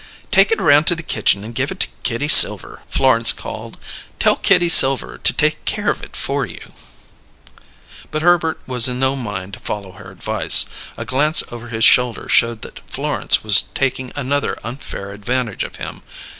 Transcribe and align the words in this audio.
"Take 0.31 0.51
it 0.51 0.59
around 0.59 0.85
to 0.85 0.95
the 0.95 1.03
kitchen 1.03 1.43
and 1.43 1.53
give 1.53 1.69
it 1.71 1.79
to 1.81 1.87
Kitty 2.01 2.27
Silver," 2.27 2.81
Florence 2.89 3.31
called. 3.31 3.77
"Tell 4.17 4.35
Kitty 4.35 4.67
Silver 4.67 5.19
to 5.19 5.31
take 5.31 5.63
care 5.65 5.91
of 5.91 6.01
it 6.01 6.15
for 6.15 6.43
you." 6.43 6.73
But 8.09 8.23
Herbert 8.23 8.59
was 8.65 8.87
in 8.87 8.99
no 8.99 9.15
mind 9.15 9.53
to 9.53 9.59
follow 9.59 9.91
her 9.91 10.09
advice; 10.09 10.65
a 10.97 11.05
glance 11.05 11.43
over 11.51 11.67
his 11.67 11.85
shoulder 11.85 12.27
showed 12.27 12.63
that 12.63 12.79
Florence 12.89 13.43
was 13.43 13.61
taking 13.61 14.11
another 14.15 14.57
unfair 14.63 15.11
advantage 15.11 15.63
of 15.63 15.75
him. 15.75 16.01